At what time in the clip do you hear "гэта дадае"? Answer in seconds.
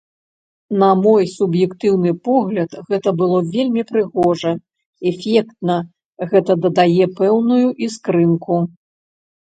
6.35-7.05